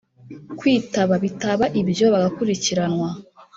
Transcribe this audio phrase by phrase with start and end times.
[0.59, 3.09] kwitaba bitaba ibyo bagakurikiranwa